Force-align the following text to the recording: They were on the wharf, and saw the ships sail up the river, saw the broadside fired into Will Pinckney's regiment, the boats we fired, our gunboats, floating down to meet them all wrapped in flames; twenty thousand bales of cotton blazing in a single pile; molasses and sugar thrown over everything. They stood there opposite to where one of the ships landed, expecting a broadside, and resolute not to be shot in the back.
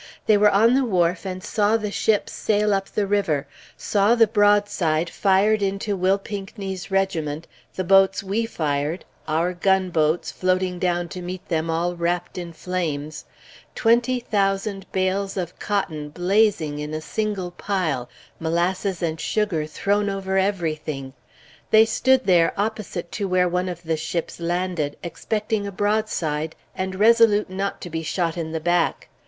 They 0.25 0.35
were 0.35 0.49
on 0.49 0.73
the 0.73 0.83
wharf, 0.83 1.27
and 1.27 1.43
saw 1.43 1.77
the 1.77 1.91
ships 1.91 2.33
sail 2.33 2.73
up 2.73 2.89
the 2.89 3.05
river, 3.05 3.45
saw 3.77 4.15
the 4.15 4.25
broadside 4.25 5.11
fired 5.11 5.61
into 5.61 5.95
Will 5.95 6.17
Pinckney's 6.17 6.89
regiment, 6.89 7.45
the 7.75 7.83
boats 7.83 8.23
we 8.23 8.47
fired, 8.47 9.05
our 9.27 9.53
gunboats, 9.53 10.31
floating 10.31 10.79
down 10.79 11.07
to 11.09 11.21
meet 11.21 11.47
them 11.49 11.69
all 11.69 11.95
wrapped 11.95 12.39
in 12.39 12.51
flames; 12.51 13.25
twenty 13.75 14.19
thousand 14.19 14.91
bales 14.91 15.37
of 15.37 15.59
cotton 15.59 16.09
blazing 16.09 16.79
in 16.79 16.95
a 16.95 16.99
single 17.01 17.51
pile; 17.51 18.09
molasses 18.39 19.03
and 19.03 19.21
sugar 19.21 19.67
thrown 19.67 20.09
over 20.09 20.35
everything. 20.35 21.13
They 21.69 21.85
stood 21.85 22.25
there 22.25 22.55
opposite 22.57 23.11
to 23.11 23.27
where 23.27 23.47
one 23.47 23.69
of 23.69 23.83
the 23.83 23.97
ships 23.97 24.39
landed, 24.39 24.97
expecting 25.03 25.67
a 25.67 25.71
broadside, 25.71 26.55
and 26.75 26.95
resolute 26.95 27.51
not 27.51 27.79
to 27.81 27.91
be 27.91 28.01
shot 28.01 28.35
in 28.35 28.51
the 28.51 28.59
back. 28.59 29.07